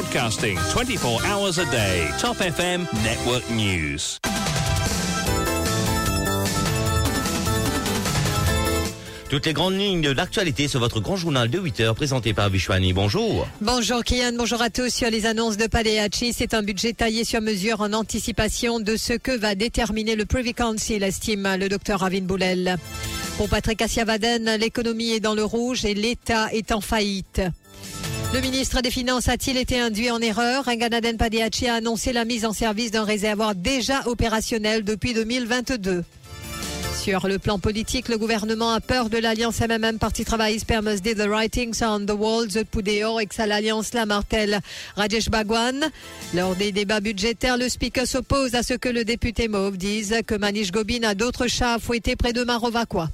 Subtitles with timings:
[0.00, 2.08] Broadcasting 24 hours a day.
[2.18, 4.18] Top FM Network News.
[9.28, 12.48] Toutes les grandes lignes de l'actualité sur votre grand journal de 8 heures présenté par
[12.48, 12.94] Vishwani.
[12.94, 13.46] Bonjour.
[13.60, 14.88] Bonjour Kian, bonjour à tous.
[14.88, 19.12] Sur les annonces de Paléachi, c'est un budget taillé sur mesure en anticipation de ce
[19.12, 22.78] que va déterminer le Privy Council, estime le docteur Ravin Boulel.
[23.36, 27.42] Pour Patrick Assiavaden, l'économie est dans le rouge et l'État est en faillite.
[28.32, 30.68] Le ministre des Finances a-t-il été induit en erreur?
[30.68, 36.04] Nganaden Padeachi a annoncé la mise en service d'un réservoir déjà opérationnel depuis 2022.
[37.02, 41.26] Sur le plan politique, le gouvernement a peur de l'alliance MMM Parti travailliste permet the
[41.26, 44.60] writings on the walls Poudéo et l'alliance la martèle
[44.94, 45.90] Rajesh Bagwan.
[46.32, 50.36] Lors des débats budgétaires, le speaker s'oppose à ce que le député Mauve dise que
[50.36, 53.08] Manish Gobin a d'autres chats à fouetter près de Marovakwa.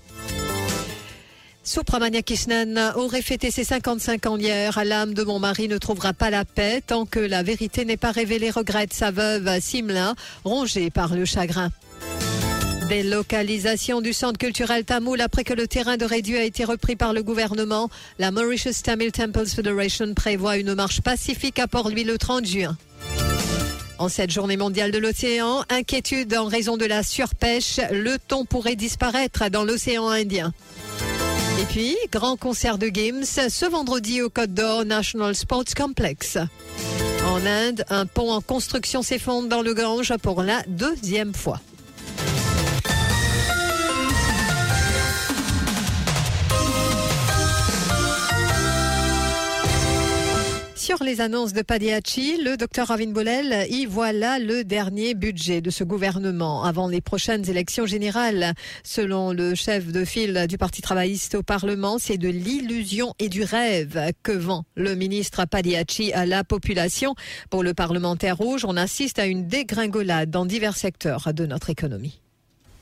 [1.66, 4.78] Supramania Krishnan aurait fêté ses 55 ans hier.
[4.84, 8.12] L'âme de mon mari ne trouvera pas la paix tant que la vérité n'est pas
[8.12, 11.70] révélée, regrette sa veuve Simla, rongée par le chagrin.
[12.88, 17.12] Délocalisation du centre culturel Tamoul après que le terrain de Réduit a été repris par
[17.12, 17.90] le gouvernement.
[18.20, 22.76] La Mauritius Tamil Temples Federation prévoit une marche pacifique à Port-Louis le 30 juin.
[23.98, 28.76] En cette journée mondiale de l'océan, inquiétude en raison de la surpêche, le thon pourrait
[28.76, 30.52] disparaître dans l'océan Indien.
[31.58, 36.36] Et puis, grand concert de Games ce vendredi au Côte d'Or National Sports Complex.
[37.26, 41.60] En Inde, un pont en construction s'effondre dans le Gange pour la deuxième fois.
[50.86, 55.70] Sur les annonces de Padiachi, le docteur Ravin Bolel y voilà le dernier budget de
[55.70, 58.54] ce gouvernement avant les prochaines élections générales.
[58.84, 63.42] Selon le chef de file du Parti travailliste au Parlement, c'est de l'illusion et du
[63.42, 67.16] rêve que vend le ministre Padiachi à la population.
[67.50, 72.20] Pour le parlementaire rouge, on assiste à une dégringolade dans divers secteurs de notre économie.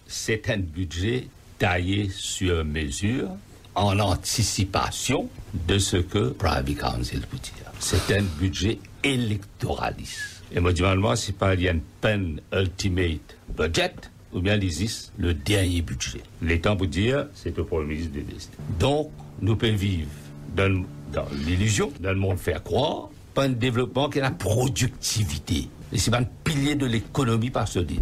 [0.06, 3.30] C'est un budget taillé sur mesure
[3.74, 5.30] en anticipation
[5.66, 7.63] de ce que Private Council peut dire.
[7.86, 10.42] C'est un budget électoraliste.
[10.50, 13.92] Et modulalement, c'est pas une peine ultimate budget,
[14.32, 16.22] ou bien l'ISIS, le dernier budget.
[16.40, 18.56] L'État pour dire, c'est pour le ministre des décider.
[18.80, 19.10] Donc,
[19.42, 20.08] nous pouvons vivre
[20.56, 25.68] dans, dans l'illusion, dans le monde faire croire, pas un développement qui est la productivité.
[25.92, 28.00] Et c'est un pilier de l'économie par ce dit.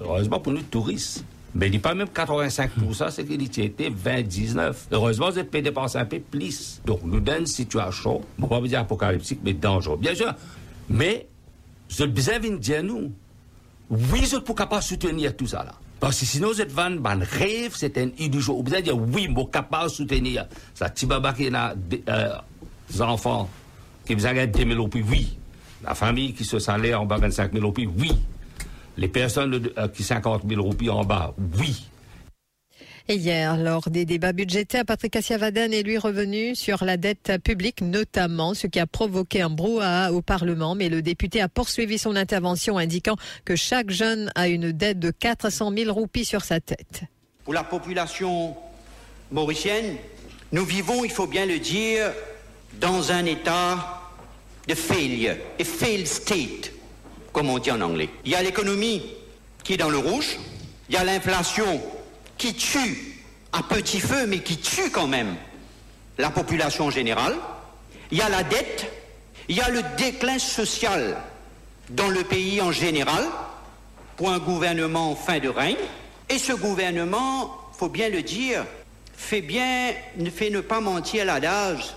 [0.00, 1.24] Heureusement pour nous touristes.
[1.56, 4.74] Mais il dit pas même 85%, c'est qu'il était 20-19.
[4.92, 6.82] Heureusement, vous êtes dépenser un peu plus.
[6.84, 9.98] Donc, nous donne une situation, bon, pas dire apocalyptique, mais dangereuse.
[9.98, 10.34] Bien sûr.
[10.90, 11.26] Mais,
[12.02, 13.10] êtes besoin de dire nous.
[13.88, 15.64] Oui, vous êtes pour capable soutenir tout ça.
[15.98, 18.56] Parce que sinon, vous êtes van, van rêve, c'est un illusion.
[18.56, 20.44] Vous besoin dire oui, vous êtes capable de soutenir.
[20.74, 22.36] Ça, Tibaba qui a des euh,
[23.00, 23.48] enfants,
[24.04, 25.38] qui vous a 10 000 roupies, oui.
[25.82, 28.12] La famille qui se salaire en bas 25 000 roupies, oui.
[28.96, 31.88] Les personnes euh, qui 50 000 roupies en bas, oui.
[33.08, 37.80] Et hier, lors des débats budgétaires, Patrick Assiavaden est lui revenu sur la dette publique,
[37.80, 40.74] notamment, ce qui a provoqué un brouhaha au Parlement.
[40.74, 43.14] Mais le député a poursuivi son intervention, indiquant
[43.44, 47.04] que chaque jeune a une dette de 400 000 roupies sur sa tête.
[47.44, 48.56] Pour la population
[49.30, 49.96] mauricienne,
[50.50, 52.10] nous vivons, il faut bien le dire,
[52.80, 54.02] dans un état
[54.66, 56.72] de failure, a failed state
[57.36, 58.08] comme on dit en anglais.
[58.24, 59.02] Il y a l'économie
[59.62, 60.38] qui est dans le rouge,
[60.88, 61.82] il y a l'inflation
[62.38, 63.20] qui tue
[63.52, 65.36] à petit feu, mais qui tue quand même
[66.16, 67.34] la population générale,
[68.10, 68.90] il y a la dette,
[69.50, 71.18] il y a le déclin social
[71.90, 73.26] dans le pays en général,
[74.16, 75.76] pour un gouvernement en fin de règne,
[76.30, 78.64] et ce gouvernement, faut bien le dire,
[79.14, 81.94] fait bien, ne fait ne pas mentir l'adage,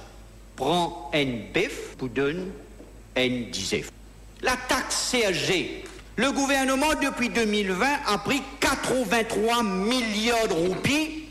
[0.57, 2.47] prend un bif pour donner
[3.15, 3.89] un disef.
[4.41, 5.83] La taxe CSG.
[6.15, 11.25] Le gouvernement, depuis 2020, a pris 83 milliards de roupies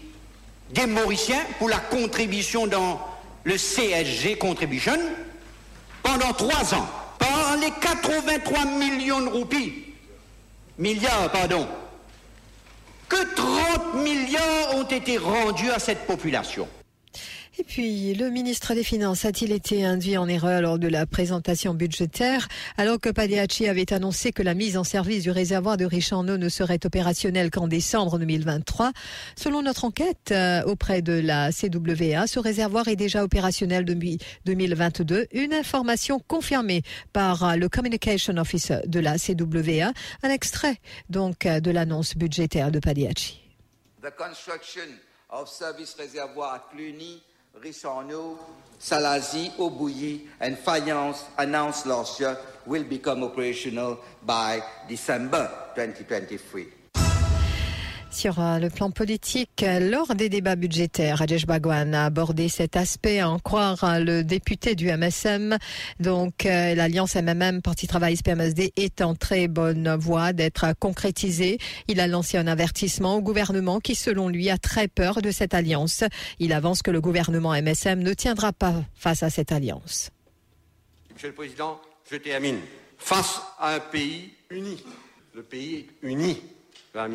[0.71, 3.01] des Mauriciens pour la contribution dans
[3.45, 4.99] le CSG Contribution
[6.03, 6.89] pendant trois ans.
[7.19, 9.85] Par les 83 millions de roupies,
[10.79, 11.67] milliards, pardon,
[13.09, 16.69] que 30 milliards ont été rendus à cette population.
[17.61, 21.75] Et puis, le ministre des Finances a-t-il été induit en erreur lors de la présentation
[21.75, 22.47] budgétaire,
[22.77, 26.29] alors que Pagliacci avait annoncé que la mise en service du réservoir de riche en
[26.29, 28.93] eau ne serait opérationnelle qu'en décembre 2023
[29.35, 35.27] Selon notre enquête euh, auprès de la CWA, ce réservoir est déjà opérationnel depuis 2022.
[35.33, 36.83] Une information confirmée
[37.13, 39.93] par euh, le Communication Officer de la CWA.
[40.23, 40.77] Un extrait,
[41.11, 43.41] donc, euh, de l'annonce budgétaire de Pagliacci.
[44.01, 44.87] The construction
[45.45, 45.97] service
[46.71, 47.21] Cluny
[47.57, 48.39] Rissono,
[48.79, 56.78] Salazie, Obouyi, and Fayence announced last year will become operational by December 2023.
[58.11, 62.75] Sur euh, le plan politique, euh, lors des débats budgétaires, Rajesh Bhagwan a abordé cet
[62.75, 65.59] aspect, à en croire euh, le député du MSM.
[66.01, 71.59] Donc, l'alliance MMM, Parti Travail SPMSD, est en très bonne voie d'être concrétisée.
[71.87, 75.55] Il a lancé un avertissement au gouvernement qui, selon lui, a très peur de cette
[75.55, 76.03] alliance.
[76.39, 80.11] Il avance que le gouvernement MSM ne tiendra pas face à cette alliance.
[81.13, 81.81] Monsieur le Président,
[82.11, 82.59] je termine.
[82.97, 84.83] Face à un pays uni,
[85.35, 86.41] le pays uni,
[86.95, 87.07] la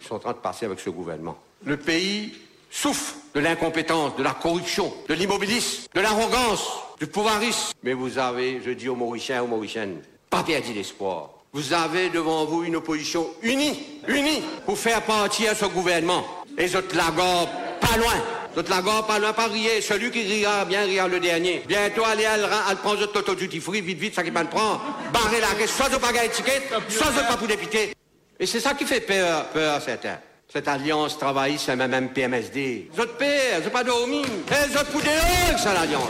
[0.00, 1.38] misère sont en train de passer avec ce gouvernement.
[1.64, 2.32] Le pays
[2.70, 6.68] souffre de l'incompétence, de la corruption, de l'immobilisme, de l'arrogance,
[6.98, 7.72] du pouvoirisme.
[7.82, 11.30] Mais vous avez, je dis aux Mauriciens et aux Mauriciennes, pas perdu l'espoir.
[11.52, 16.24] Vous avez devant vous une opposition unie, unie, pour faire partir ce gouvernement.
[16.56, 18.14] Et je te la pas loin.
[18.56, 19.70] Je te la pas loin, pas rire.
[19.82, 21.64] Celui qui rira, bien rire le dernier.
[21.66, 24.80] Bientôt, allez, elle, elle prend votre toto duty free, vite, vite, ça qui me prend.
[25.12, 27.94] Barrez la caisse, soit je pas étiquette, soit je pas pour député.
[28.40, 30.18] Et c'est ça qui fait peur, peur certains.
[30.50, 32.90] Cette alliance travaille c'est même PMSD.
[32.98, 34.22] Êtes peur, c'est pas dormi.
[34.22, 36.08] Vous êtes pour c'est l'alliance.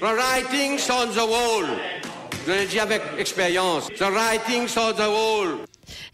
[0.00, 1.66] The writings on the wall.
[2.46, 3.88] Je l'ai dit avec expérience.
[3.98, 5.58] The writings on the wall.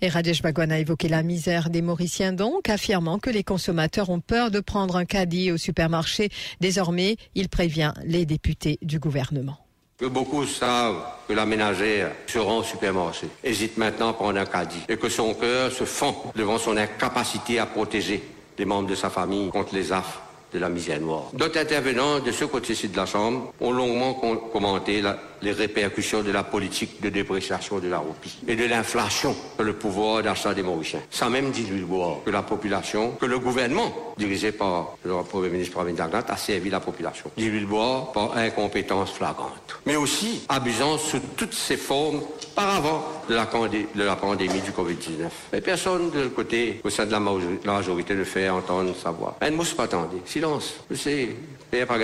[0.00, 4.20] Et Rajesh Bhagwan a évoqué la misère des Mauriciens donc, affirmant que les consommateurs ont
[4.20, 6.30] peur de prendre un caddie au supermarché.
[6.60, 9.61] Désormais, il prévient les députés du gouvernement
[10.02, 14.82] que beaucoup savent que la ménagère sera au supermarché, hésite maintenant à prendre un caddie
[14.88, 18.20] et que son cœur se fend devant son incapacité à protéger
[18.58, 20.20] les membres de sa famille contre les affres
[20.52, 21.30] de la misère noire.
[21.32, 24.14] D'autres intervenants de ce côté-ci de la Chambre ont longuement
[24.52, 25.02] commenté
[25.40, 29.72] les répercussions de la politique de dépréciation de la roupie et de l'inflation sur le
[29.72, 31.02] pouvoir d'achat des Mauriciens.
[31.10, 35.48] Ça même dit lui boire que la population, que le gouvernement, dirigé par le Premier
[35.48, 37.30] ministre Pravin Daglat, a servi la population.
[37.36, 39.80] Dit lui boire par incompétence flagrante.
[39.86, 42.20] Mais aussi abusant sous toutes ses formes
[42.54, 45.28] par avant de la, pandémie du Covid-19.
[45.52, 49.36] Mais personne de côté, au sein de la majorité, ne fait entendre sa voix.
[49.40, 50.10] Elle ne pas attendre.
[50.24, 50.74] Silence.
[50.90, 51.28] Je sais,
[51.72, 51.96] il pas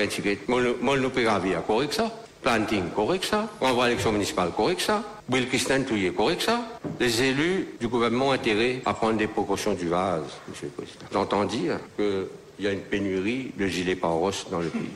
[1.31, 1.65] ravir.
[1.67, 2.11] Correct ça
[2.41, 6.63] Planting, correct ça Renvoi à l'élection municipale, correct ça Will Christian Touillet, correct ça
[7.01, 11.05] Les élus du gouvernement ont intérêt à prendre des précautions du vase, monsieur le Président.
[11.13, 14.91] J'entends dire que il y a une pénurie de gilets paros dans le pays.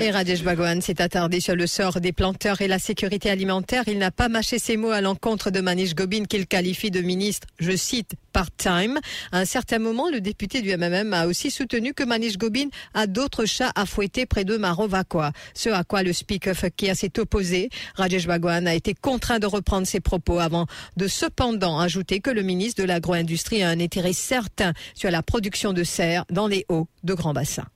[0.00, 3.84] Et Rajesh Bhagwan s'est attardé sur le sort des planteurs et la sécurité alimentaire.
[3.86, 7.48] Il n'a pas mâché ses mots à l'encontre de Manish Gobin qu'il qualifie de ministre,
[7.58, 8.98] je cite, part-time.
[9.32, 13.06] À un certain moment, le député du MMM a aussi soutenu que Manish Gobin a
[13.06, 15.32] d'autres chats à fouetter près de Marovakwa.
[15.54, 17.70] Ce à quoi le speaker Fakir s'est opposé.
[17.94, 20.66] Rajesh Bhagwan a été contraint de reprendre ses propos avant
[20.96, 25.72] de cependant ajouter que le ministre de l'agro-industrie a un intérêt certain sur la production
[25.72, 27.68] de serre dans les hauts de grands bassins.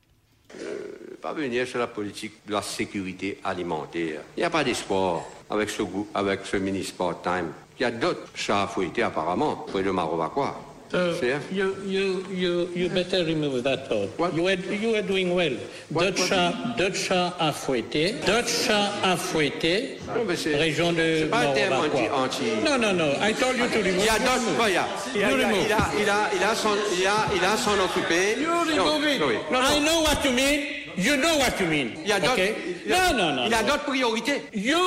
[0.59, 4.21] Euh, venir sur la politique de la sécurité alimentaire.
[4.35, 5.83] Il n'y a pas d'espoir avec ce,
[6.13, 7.51] avec ce ministre part-time.
[7.79, 10.55] Il y a d'autres chats à fouetter apparemment, près de Marovaquois.
[10.91, 11.13] So
[11.51, 14.09] you, you, you, you better remove that thought.
[14.17, 14.33] What?
[14.33, 15.53] You, are, you are doing well.
[15.91, 18.15] D'autres chats, d'autres chats à fouetter.
[18.25, 19.99] D'autres chats à fouetter.
[20.07, 22.43] Non, mais c'est, région de c'est pas un terme anti, anti.
[22.65, 23.11] Non, non, non.
[23.21, 23.99] I told you to remove.
[23.99, 24.49] Il y a d'autres.
[24.67, 27.55] Il, a, il, a, il, a, il, a, il, a, son, il a, il a
[27.55, 28.41] son occupé.
[28.41, 29.19] You remove it.
[29.51, 29.75] No, no, no.
[29.75, 30.78] I know what you mean.
[30.99, 31.91] You know what you mean.
[32.01, 32.33] Il y a d'autres.
[32.33, 32.55] Okay?
[32.87, 33.45] No, no, no.
[33.45, 34.43] Il y a d'autres priorités.
[34.53, 34.77] You,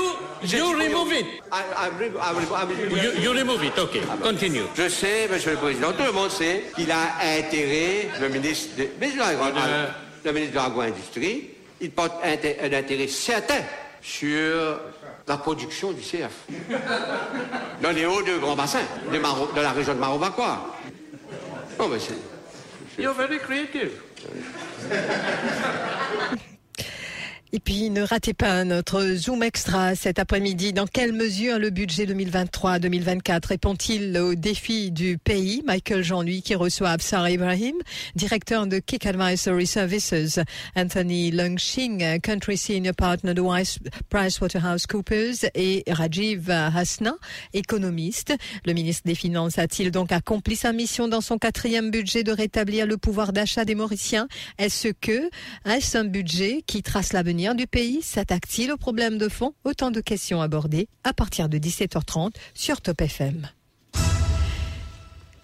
[0.45, 1.25] you remove it.
[1.51, 3.79] I, I, I, you, you remove it.
[3.79, 4.03] Okay.
[4.23, 4.65] Continue.
[4.75, 5.93] Je sais, Monsieur le Président.
[5.93, 11.49] Tout le monde sait qu'il a intérêt, le ministre de, le ministre de l'agro-industrie,
[11.81, 13.63] il porte un intérêt certain
[14.03, 14.81] sur
[15.27, 16.47] la production du CF.
[17.81, 20.77] Dans les hauts de grands bassins, de, de la région de Marovacois.
[21.79, 22.19] Non, mais c'est.
[22.99, 24.03] You're very creative.
[27.55, 30.73] Et puis, ne ratez pas notre Zoom Extra cet après-midi.
[30.73, 35.63] Dans quelle mesure le budget 2023-2024 répond-il aux défis du pays?
[35.67, 37.75] Michael Jean-Louis qui reçoit Absar Ibrahim,
[38.15, 40.39] directeur de Kick Advisory Services,
[40.77, 43.43] Anthony Lungshing, Country Senior Partner de
[44.09, 47.17] PricewaterhouseCoopers et Rajiv Hasna,
[47.53, 48.35] économiste.
[48.65, 52.87] Le ministre des Finances a-t-il donc accompli sa mission dans son quatrième budget de rétablir
[52.87, 54.27] le pouvoir d'achat des Mauriciens?
[54.57, 55.29] Est-ce que,
[55.69, 59.53] est-ce un budget qui trace l'avenir du pays s'attaque-t-il aux problèmes de fond?
[59.65, 63.49] Autant de questions abordées à partir de 17h30 sur Top FM.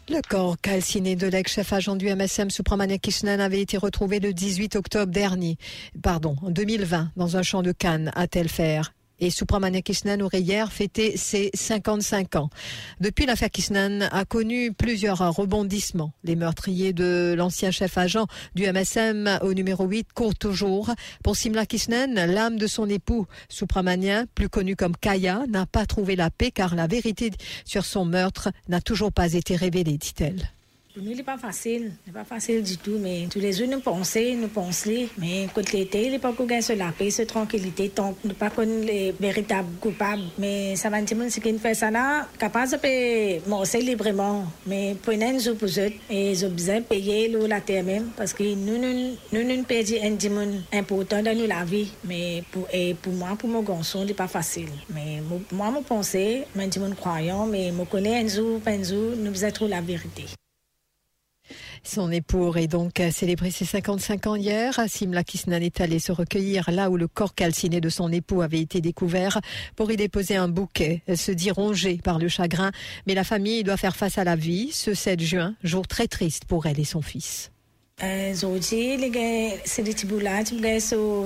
[0.09, 4.77] Le corps calciné de l'ex-chef agent du MSM Supramania Krishnan avait été retrouvé le 18
[4.77, 5.59] octobre dernier,
[6.01, 8.83] pardon, en 2020, dans un champ de Cannes à Telfer.
[9.19, 12.51] Et Supramania Krishnan aurait hier fêté ses 55 ans.
[13.01, 16.13] Depuis l'affaire Krishnan a connu plusieurs rebondissements.
[16.25, 20.91] Les meurtriers de l'ancien chef agent du MSM au numéro 8 courent toujours.
[21.23, 26.17] Pour Simla Krishnan, l'âme de son époux Supramania, plus connu comme Kaya, n'a pas trouvé
[26.17, 27.31] la paix car la vérité
[27.65, 30.51] sur son meurtre n'a toujours pas été révélée, dit-elle.
[30.99, 31.93] Pour nous, il n'est pas facile.
[32.05, 32.99] Il n'est pas facile du tout.
[32.99, 35.07] Mais tous les jours, nous pensons, nous pensons.
[35.17, 38.51] Mais quand l'été, il n'est pas qu'on se la paix, se tranquillité, tant nous pas
[38.65, 40.25] les véritables coupables.
[40.39, 44.47] Mais ça va dire ce qui fait ça là, capable de manger librement.
[44.67, 48.11] Mais pour nous, nous pour eux, et ont besoin payer la terre même.
[48.17, 51.93] Parce que nous, nous, nous, nous perdons un dimanche important dans la vie.
[52.03, 54.71] Mais pour, et pour moi, pour mon garçon, ce n'est pas facile.
[54.93, 59.31] Mais moi, je pense, je suis croyant, mais je connais un jour, un jour, nous
[59.31, 60.25] devons trouver la vérité.
[61.83, 64.81] Son époux aurait donc célébré ses 55 ans hier.
[64.87, 68.61] Simla Kisnan est allé se recueillir là où le corps calciné de son époux avait
[68.61, 69.41] été découvert
[69.77, 71.03] pour y déposer un bouquet.
[71.07, 72.73] Elle se dit rongée par le chagrin,
[73.07, 76.45] mais la famille doit faire face à la vie ce 7 juin, jour très triste
[76.45, 77.51] pour elle et son fils.
[78.01, 78.97] Aujourd'hui,
[79.65, 80.79] c'est des Tiboula, j'ai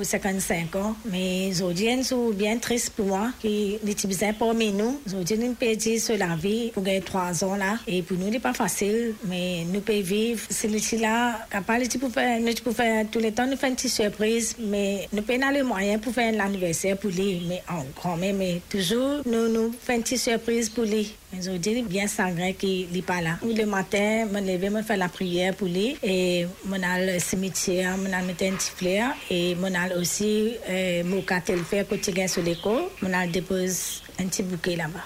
[0.04, 5.52] 55 ans, mais aujourd'hui, c'est bien triste pour moi, les Tibouins parmi nous, aujourd'hui, nous
[5.52, 9.14] perdu sur la vie pour gagner trois ans là, et pour nous, n'est pas facile,
[9.26, 10.40] mais nous pouvons vivre.
[10.64, 13.90] Les là, capable de faire, nous pouvons faire tout le temps, nous faisons une petite
[13.90, 18.16] surprise, mais nous pouvons avoir les moyens pour faire l'anniversaire pour lui, mais en grand
[18.16, 21.14] mais toujours, nous, nous faisons une surprise pour lui.
[21.38, 23.38] Aujourd'hui, bien sanguin qu'il n'est pas là.
[23.42, 28.12] Le je me lève, je fais la prière pour lui, et mon le cimetière, mon
[28.12, 33.12] al petit fleur et mon al aussi euh, mon le fait côté sur l'école, mon
[33.12, 35.04] al dépose un petit bouquet là-bas.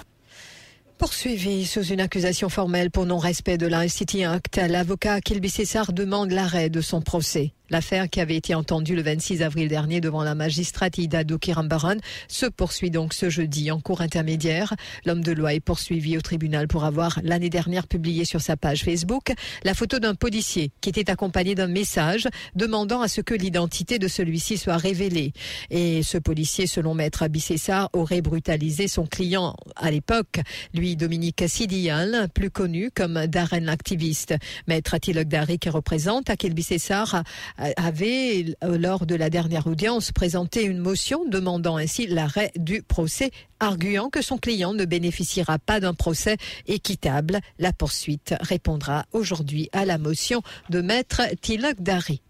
[0.97, 6.69] Poursuivi sous une accusation formelle pour non-respect de la Act, l'avocat Kilby Cessar demande l'arrêt
[6.69, 7.53] de son procès.
[7.69, 11.97] L'affaire qui avait été entendue le 26 avril dernier devant la magistrate Ida Kirambaran
[12.27, 14.73] se poursuit donc ce jeudi en cours intermédiaire.
[15.05, 18.83] L'homme de loi est poursuivi au tribunal pour avoir l'année dernière publié sur sa page
[18.83, 19.33] Facebook
[19.63, 24.07] la photo d'un policier qui était accompagné d'un message demandant à ce que l'identité de
[24.07, 25.33] celui-ci soit révélée.
[25.69, 30.39] Et ce policier, selon maître Abissessa, aurait brutalisé son client à l'époque,
[30.73, 34.35] lui Dominique Sidial, plus connu comme Darren l'activiste.
[34.67, 37.23] Maître Atilok Dari qui représente Akil Bissessar
[37.57, 43.31] avait, euh, lors de la dernière audience, présenté une motion demandant ainsi l'arrêt du procès,
[43.59, 46.37] arguant que son client ne bénéficiera pas d'un procès
[46.67, 47.39] équitable.
[47.59, 52.21] La poursuite répondra aujourd'hui à la motion de maître Tilok Dari.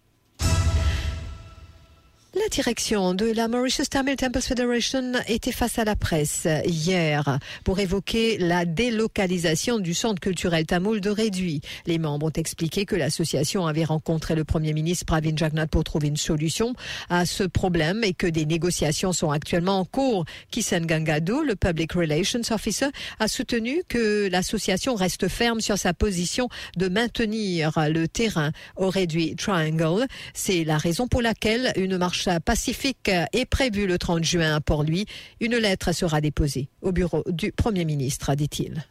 [2.39, 7.79] La direction de la Mauritius Tamil Temples Federation était face à la presse hier pour
[7.79, 11.62] évoquer la délocalisation du centre culturel tamoul de Réduit.
[11.88, 16.10] Les membres ont expliqué que l'association avait rencontré le Premier ministre Pravin Jagnat pour trouver
[16.10, 16.74] une solution
[17.10, 20.25] à ce problème et que des négociations sont actuellement en cours.
[20.51, 22.88] Kisan Gangado, le Public Relations Officer,
[23.20, 29.36] a soutenu que l'association reste ferme sur sa position de maintenir le terrain au Réduit
[29.36, 30.06] Triangle.
[30.34, 35.05] C'est la raison pour laquelle une marche pacifique est prévu le 30 juin pour lui.
[35.39, 38.86] Une lettre sera déposée au bureau du Premier ministre, dit-il.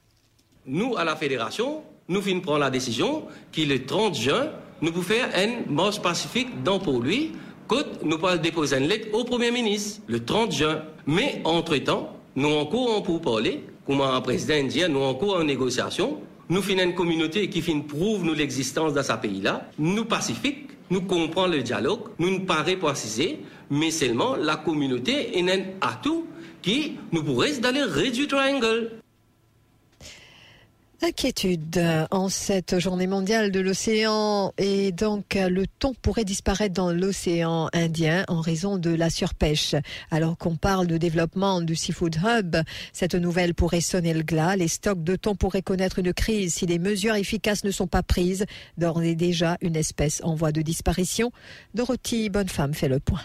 [0.67, 4.51] Nous, à la Fédération, nous finissons prendre la décision qu'il le 30 juin,
[4.83, 7.33] nous pouvons faire une marche pacifique dans pour lui,
[7.67, 10.83] quand nous pouvons déposer une lettre au Premier ministre le 30 juin.
[11.07, 16.21] Mais entre-temps, nous encore pour parler, comme un président indien, nous encore en négociation.
[16.49, 19.69] Nous finissons une communauté qui finit prouve nous l'existence dans ce pays-là.
[19.79, 23.41] Nous pacifiques nous comprenons le dialogue, nous ne paraît préciser,
[23.71, 26.27] mais seulement la communauté est un atout
[26.63, 28.91] qui nous pourrait d'aller réduire triangle.
[31.03, 37.69] Inquiétude en cette journée mondiale de l'océan et donc le thon pourrait disparaître dans l'océan
[37.75, 39.75] Indien en raison de la surpêche.
[40.11, 42.57] Alors qu'on parle de développement du Seafood Hub,
[42.95, 44.57] cette nouvelle pourrait sonner le glas.
[44.57, 48.03] Les stocks de thon pourraient connaître une crise si les mesures efficaces ne sont pas
[48.03, 48.47] prises.
[48.79, 51.31] D'ores et déjà une espèce en voie de disparition.
[51.75, 53.23] Dorothy Bonnefemme fait le point.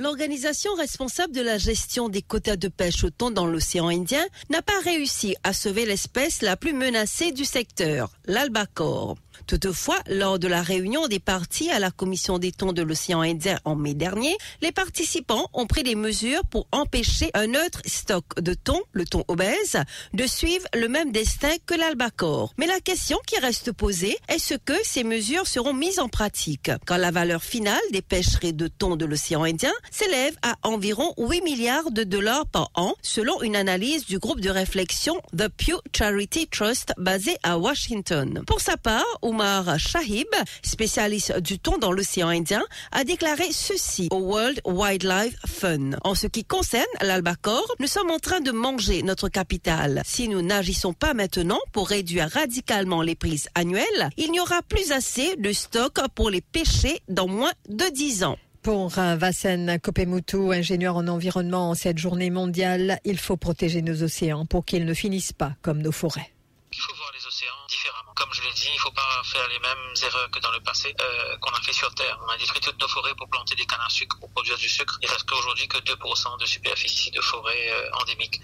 [0.00, 4.62] L'organisation responsable de la gestion des quotas de pêche au thon dans l'océan Indien n'a
[4.62, 9.16] pas réussi à sauver l'espèce la plus menacée du secteur, l'albacore.
[9.48, 13.58] Toutefois, lors de la réunion des parties à la commission des thons de l'océan Indien
[13.64, 18.54] en mai dernier, les participants ont pris des mesures pour empêcher un autre stock de
[18.54, 22.52] thon, le thon obèse, de suivre le même destin que l'albacore.
[22.58, 26.70] Mais la question qui reste posée est ce que ces mesures seront mises en pratique
[26.86, 31.42] quand la valeur finale des pêcheries de thon de l'océan Indien s'élève à environ 8
[31.42, 36.48] milliards de dollars par an, selon une analyse du groupe de réflexion The Pew Charity
[36.48, 38.42] Trust basé à Washington.
[38.46, 40.28] Pour sa part, Omar Shahib,
[40.62, 45.96] spécialiste du thon dans l'océan Indien, a déclaré ceci au World Wildlife Fund.
[46.04, 50.02] En ce qui concerne l'albacore, nous sommes en train de manger notre capital.
[50.04, 54.92] Si nous n'agissons pas maintenant pour réduire radicalement les prises annuelles, il n'y aura plus
[54.92, 58.38] assez de stock pour les pêcher dans moins de 10 ans.
[58.62, 64.02] Pour euh, Vassen Kopemutu, ingénieur en environnement, en cette journée mondiale, il faut protéger nos
[64.02, 66.32] océans pour qu'ils ne finissent pas comme nos forêts.
[66.78, 68.12] Il faut voir les océans différemment.
[68.14, 70.60] Comme je l'ai dit, il ne faut pas faire les mêmes erreurs que dans le
[70.60, 72.16] passé euh, qu'on a fait sur Terre.
[72.22, 74.68] On a détruit toutes nos forêts pour planter des cannes à sucre, pour produire du
[74.68, 74.96] sucre.
[75.02, 78.40] Il reste qu'aujourd'hui que 2% de superficie de forêt euh, endémique.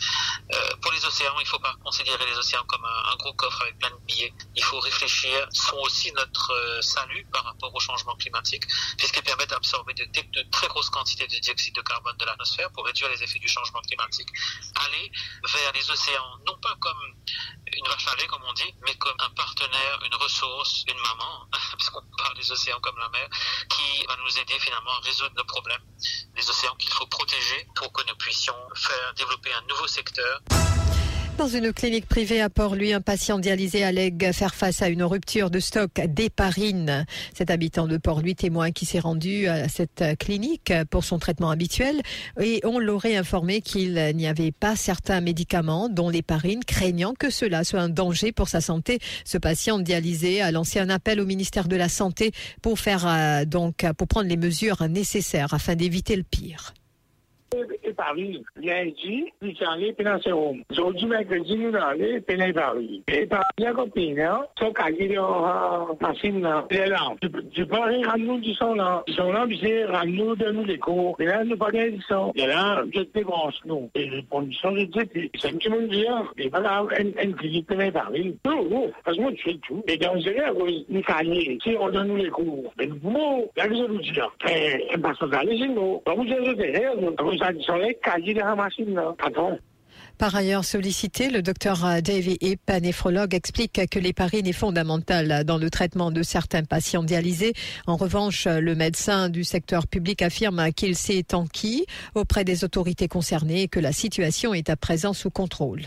[0.53, 3.63] Euh, pour les océans, il ne faut pas considérer les océans comme un, gros coffre
[3.63, 4.35] avec plein de billets.
[4.57, 5.47] Il faut réfléchir.
[5.53, 8.65] Sont aussi notre euh, salut par rapport au changement climatique,
[8.99, 12.85] puisqu'ils permettent d'absorber de, de, très grosses quantités de dioxyde de carbone de l'atmosphère pour
[12.85, 14.29] réduire les effets du changement climatique.
[14.75, 15.13] Aller
[15.45, 17.15] vers les océans, non pas comme
[17.77, 22.37] une vache comme on dit, mais comme un partenaire, une ressource, une maman, puisqu'on parle
[22.37, 23.29] des océans comme la mer,
[23.69, 25.83] qui va nous aider finalement à résoudre nos problèmes.
[26.37, 30.41] Les océans qu'il faut protéger pour que nous puissions faire développer un nouveau secteur.
[31.37, 35.51] Dans une clinique privée à Port-Louis, un patient dialysé allègue faire face à une rupture
[35.51, 37.05] de stock d'héparine.
[37.35, 42.03] Cet habitant de Port-Louis témoin qui s'est rendu à cette clinique pour son traitement habituel
[42.41, 47.65] et on l'aurait informé qu'il n'y avait pas certains médicaments dont l'héparine, craignant que cela
[47.65, 49.01] soit un danger pour sa santé.
[49.25, 52.31] Ce patient dialysé a lancé un appel au ministère de la Santé
[52.63, 56.75] pour faire euh, donc pour prendre les mesures nécessaires afin d'éviter le pire.
[57.83, 60.63] Et Paris, lundi, puis j'allais puis dans room.
[60.71, 63.03] Aujourd'hui, mercredi, nous allons puis dans Paris.
[63.09, 63.65] Et par de
[66.01, 67.21] machine, les lampes.
[67.53, 69.03] Tu peux rendre nous du son là.
[69.07, 71.17] Du son là, puis c'est nous de nous les cours.
[71.21, 72.33] Et là, nous pas gagner du son.
[72.35, 73.91] Et là, je te branche nous.
[73.95, 75.69] Et les conditions, je dis, c'est un petit
[76.37, 76.85] et voilà,
[77.91, 78.37] Paris.
[78.45, 79.23] Non, non, parce que
[79.59, 79.83] tout.
[79.89, 80.53] Et dans cas,
[80.89, 81.03] nous
[81.63, 83.75] si on donne nous les cours, mais nous pouvons, là, vous
[87.31, 87.39] les
[90.17, 95.71] par ailleurs sollicité, le docteur Davy Hip, néphrologue, explique que l'héparine est fondamentale dans le
[95.71, 97.53] traitement de certains patients dialysés.
[97.89, 101.85] En revanche, le médecin du secteur public affirme qu'il s'est enquis
[102.15, 105.83] auprès des autorités concernées et que la situation est à présent sous contrôle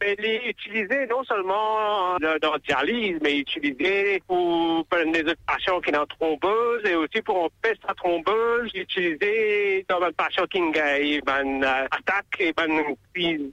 [0.00, 6.06] elle est utilisée non seulement dans dialyse, mais utilisée pour des autres patients qui ont
[6.06, 12.40] thrombose et aussi pour empêcher la thrombose, utilisée dans un patient qui a une attaque
[12.40, 13.50] et une crise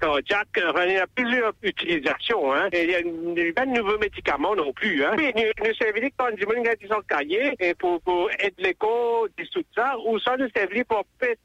[0.00, 0.48] cardiaque.
[0.56, 2.54] Il y a plusieurs utilisations.
[2.54, 2.68] Hein.
[2.72, 5.04] Il y a pas de nouveaux médicaments non plus.
[5.04, 5.14] Hein.
[5.18, 9.26] Oui, nous servons quand du monde qui sont cahiers et pour, pour aider les corps
[9.38, 11.38] dissoudre ça, ou ça nous servir pour empêcher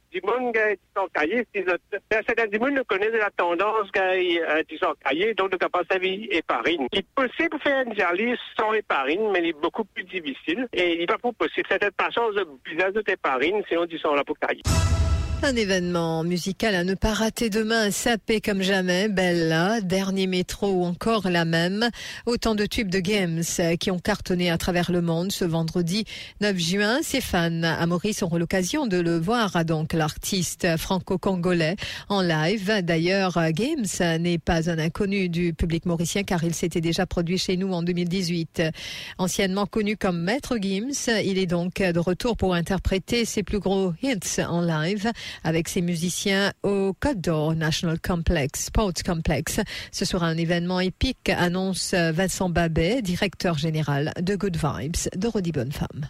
[0.96, 1.46] sont cahiers.
[2.12, 6.88] Certains du monde connaissent la tendance qui euh, donc de capacité héparine.
[6.92, 10.68] Il est possible de faire une dialyse sans héparine, mais il est beaucoup plus difficile.
[10.74, 11.68] Et il n'est pas possible.
[11.70, 14.62] Certaines patients ont besoin d'héparine, sinon ils sont là pour cahier.
[15.44, 20.84] Un événement musical à ne pas rater demain, sapé comme jamais, Bella, Dernier Métro ou
[20.84, 21.90] encore la même.
[22.28, 23.42] Autant de tubes de games
[23.80, 26.06] qui ont cartonné à travers le monde ce vendredi
[26.42, 27.00] 9 juin.
[27.02, 31.76] Ses fans à Maurice auront l'occasion de le voir, donc l'artiste franco-congolais
[32.08, 32.82] en live.
[32.84, 37.58] D'ailleurs, Games n'est pas un inconnu du public mauricien car il s'était déjà produit chez
[37.58, 38.62] nous en 2018.
[39.18, 43.94] Anciennement connu comme Maître Gims, il est donc de retour pour interpréter ses plus gros
[44.04, 45.12] hits en live
[45.44, 49.60] avec ses musiciens au Côte d'Or National Complex, Sports Complex.
[49.92, 55.52] Ce sera un événement épique, annonce Vincent Babet, directeur général de Good Vibes de Rodi
[55.72, 56.08] Femme.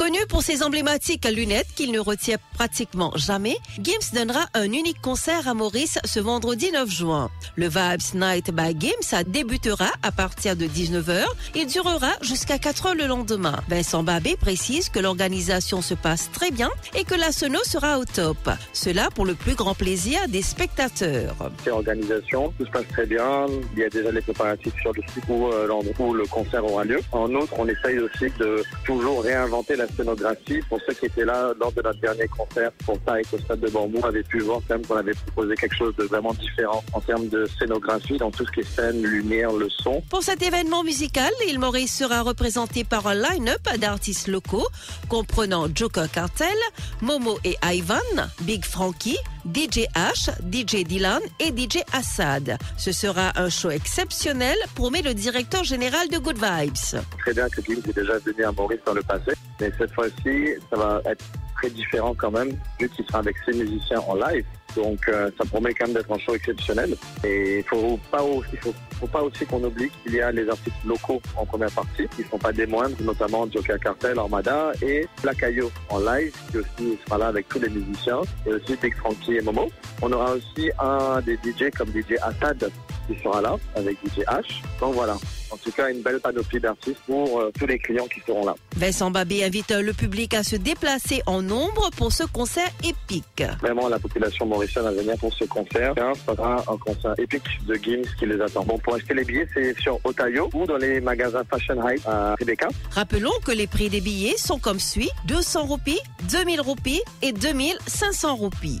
[0.00, 5.46] Connu pour ses emblématiques lunettes qu'il ne retient pratiquement jamais, Gims donnera un unique concert
[5.46, 7.30] à Maurice ce vendredi 9 juin.
[7.56, 13.08] Le Vibes Night by Gims débutera à partir de 19h et durera jusqu'à 4h le
[13.08, 13.60] lendemain.
[13.68, 18.06] Vincent Babé précise que l'organisation se passe très bien et que la sono sera au
[18.06, 18.38] top.
[18.72, 21.36] Cela pour le plus grand plaisir des spectateurs.
[21.62, 23.44] C'est organisation, tout se passe très bien.
[23.74, 26.84] Il y a déjà les préparatifs sur le site où, euh, où le concert aura
[26.84, 27.00] lieu.
[27.12, 30.60] En outre, on essaye aussi de toujours réinventer la scénographie.
[30.68, 33.68] Pour ceux qui étaient là lors de notre dernier concert pour Taïk au stade de
[33.68, 37.00] Bambou, avaient pu voir quand même qu'on avait proposé quelque chose de vraiment différent en
[37.00, 40.02] termes de scénographie, dans tout ce qui est scène, lumière, le son.
[40.10, 44.66] Pour cet événement musical, l'île Maurice sera représenté par un line-up d'artistes locaux
[45.08, 46.56] comprenant Joker Cartel,
[47.00, 47.96] Momo et Ivan,
[48.42, 52.58] Big Frankie, DJ H, DJ Dylan et DJ Assad.
[52.76, 57.02] Ce sera un show exceptionnel, promet le directeur général de Good Vibes.
[57.18, 60.54] Très bien que Gims est déjà venu à Maurice dans le passé, mais cette fois-ci,
[60.70, 61.24] ça va être
[61.56, 64.44] très différent quand même, vu qu'il sera avec ses musiciens en live.
[64.76, 66.94] Donc euh, ça promet quand même d'être un show exceptionnel.
[67.24, 70.76] Et il faut pas aussi, faut, pas aussi qu'on oublie qu'il y a les artistes
[70.84, 75.70] locaux en première partie, qui sont pas des moindres, notamment Joker Cartel, Armada et Placayo
[75.88, 79.42] en live, qui aussi sera là avec tous les musiciens, et aussi Big Frankie et
[79.42, 79.70] Momo.
[80.02, 82.70] On aura aussi un des DJ comme DJ Assad
[83.10, 84.62] qui sera là avec DJ H.
[84.80, 85.16] Donc voilà.
[85.50, 88.54] En tout cas, une belle panoplie d'artistes pour euh, tous les clients qui seront là.
[88.76, 93.42] Vincent Babé invite le public à se déplacer en nombre pour ce concert épique.
[93.60, 95.94] Vraiment, la population mauricienne à venir pour ce concert.
[95.96, 98.64] Ce sera un concert épique de Gims qui les attend.
[98.64, 102.36] Bon, pour acheter les billets, c'est sur Otayo ou dans les magasins Fashion Hype à
[102.38, 102.68] Rebecca.
[102.92, 108.36] Rappelons que les prix des billets sont comme suit 200 roupies, 2000 roupies et 2500
[108.36, 108.80] roupies.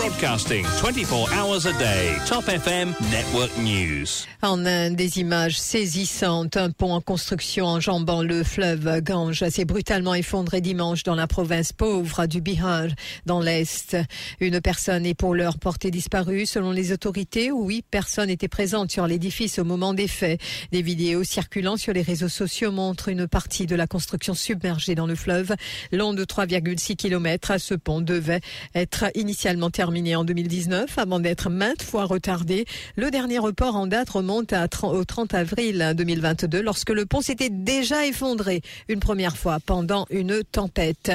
[0.00, 2.16] Broadcasting 24 hours a day.
[2.26, 4.24] Top FM Network News.
[4.40, 6.56] En Inde, des images saisissantes.
[6.56, 11.74] Un pont en construction enjambant le fleuve Gange s'est brutalement effondré dimanche dans la province
[11.74, 12.86] pauvre du Bihar,
[13.26, 13.94] dans l'Est.
[14.40, 16.46] Une personne est pour l'heure portée disparue.
[16.46, 20.40] Selon les autorités, huit personnes étaient présentes sur l'édifice au moment des faits.
[20.72, 25.06] Des vidéos circulant sur les réseaux sociaux montrent une partie de la construction submergée dans
[25.06, 25.54] le fleuve.
[25.92, 28.40] Long de 3,6 km, ce pont devait
[28.74, 32.64] être initialement terminé en 2019 avant d'être maintes fois retardé.
[32.94, 37.50] Le dernier report en date remonte à, au 30 avril 2022 lorsque le pont s'était
[37.50, 41.10] déjà effondré une première fois pendant une tempête.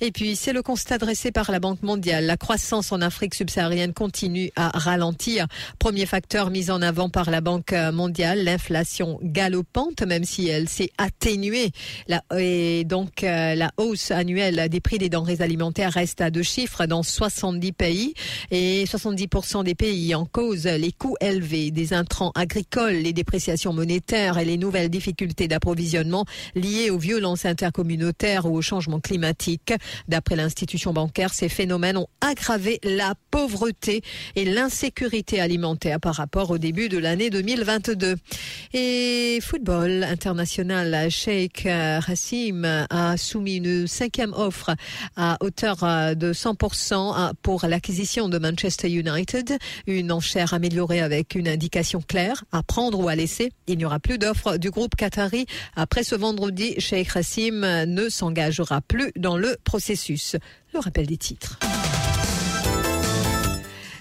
[0.00, 2.26] Et puis c'est le constat dressé par la Banque mondiale.
[2.26, 5.46] La croissance en Afrique subsaharienne continue à ralentir.
[5.78, 10.90] Premier facteur mis en avant par la Banque mondiale, l'inflation galopante, même si elle s'est
[10.98, 11.70] atténuée.
[12.08, 16.42] La, et donc euh, la hausse annuelle des prix des denrées alimentaires reste à deux
[16.42, 18.14] chiffres dans 70 pays
[18.50, 24.38] et 70% des pays en cause les coûts élevés des intrants agricoles, les dépréciations monétaires
[24.38, 26.24] et les nouvelles difficultés d'approvisionnement
[26.54, 29.72] liées aux violences intercommunautaires ou au changement climatique.
[30.08, 34.02] D'après l'institution bancaire, ces phénomènes ont aggravé la pauvreté
[34.34, 38.16] et l'insécurité alimentaire par rapport au début de l'année 2022.
[38.72, 44.74] Et football international, Sheikh Hassim a soumis une cinquième offre
[45.16, 45.76] à hauteur
[46.16, 49.58] de 100% pour l'acquisition de Manchester United.
[49.88, 53.52] Une enchère améliorée avec une indication claire à prendre ou à laisser.
[53.66, 55.46] Il n'y aura plus d'offres du groupe Qatari.
[55.74, 60.36] Après ce vendredi, Sheikh Hassim ne s'engagera plus dans le processus.
[60.72, 61.58] Le rappel des titres.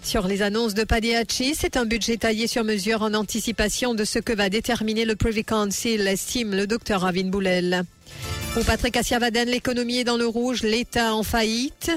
[0.04, 4.20] Sur les annonces de Pagliacci, c'est un budget taillé sur mesure en anticipation de ce
[4.20, 7.84] que va déterminer le Privy Council, estime le docteur Ravin Boulel.
[8.54, 11.92] Pour Patrick Assiavaden, l'économie est dans le rouge, l'État en faillite.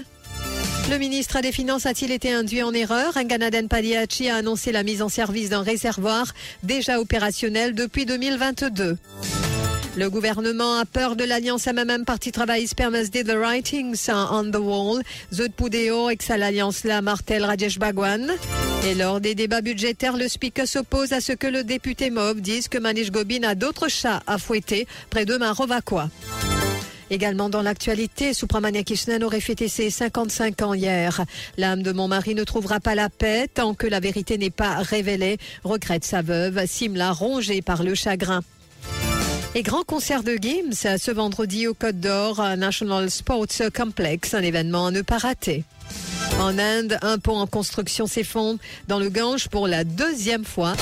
[0.90, 3.12] Le ministre des Finances a-t-il été induit en erreur?
[3.18, 8.96] Nganaden Pagliacci a annoncé la mise en service d'un réservoir déjà opérationnel depuis 2022.
[9.96, 14.56] Le gouvernement a peur de l'alliance MMM Parti Travail Spermas did the writings on the
[14.56, 15.02] wall.
[15.30, 18.32] Zod Poudéo ex l'alliance la Martel Rajesh Bagwan.
[18.86, 22.68] Et lors des débats budgétaires, le speaker s'oppose à ce que le député Mob dise
[22.68, 26.08] que Manish Gobin a d'autres chats à fouetter près de Marovakwa.
[27.10, 31.24] Également dans l'actualité, Supramania Krishnan aurait fêté ses 55 ans hier.
[31.56, 34.76] L'âme de mon mari ne trouvera pas la paix tant que la vérité n'est pas
[34.76, 38.42] révélée, regrette sa veuve, Simla rongée par le chagrin.
[39.54, 44.86] Et grand concert de Gims ce vendredi au Côte d'Or National Sports Complex, un événement
[44.86, 45.64] à ne pas rater.
[46.38, 50.74] En Inde, un pont en construction s'effondre dans le Gange pour la deuxième fois.